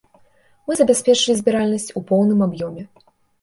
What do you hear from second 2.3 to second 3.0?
аб'ёме.